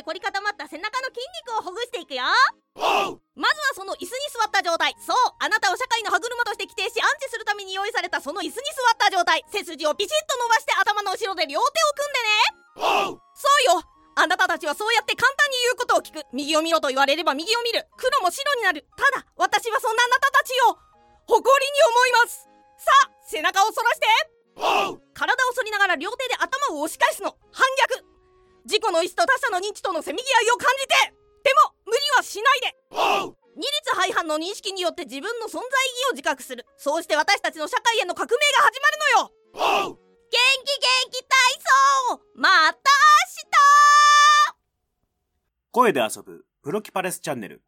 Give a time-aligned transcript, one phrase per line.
[0.00, 2.24] で凝り固まった背中の筋肉をほぐしていくよ。
[3.36, 4.96] まずはその椅子に座った状態。
[4.96, 9.44] そうあなたを社会の歯車として規定し安置するために用意されたその椅子に座った状態。
[9.52, 13.20] 背筋をビシッと伸ばして頭の後ろで両手を組んでね。
[13.36, 13.44] そ
[13.76, 13.84] うよ。
[14.16, 16.24] あなたたちはそうやって簡単に言うことを聞く。
[16.32, 17.84] 右を見ろと言われれば右を見る。
[18.00, 18.88] 黒も白になる。
[18.96, 20.80] ただ私はそんなあなたたちを
[21.28, 22.48] 誇りに思います。
[22.80, 24.08] さあ背中を反らして。
[25.12, 27.36] 体を反りながら両手で頭を押し返すの。
[27.52, 27.79] 反逆
[28.64, 32.76] 自己の意思と他者の認知とのせめぎ合いを感じてでも無理はしないで。
[33.56, 36.64] 二律背反の認識によって自分の存在意義を自覚する。
[36.76, 39.98] そうして私たちの社会への革命が始まるのよ。
[39.98, 39.98] 元
[40.30, 41.28] 気元気体
[42.08, 42.20] 操。
[42.36, 44.56] また明日。
[45.72, 47.62] 声で遊ぶプロキパレスチャンネル。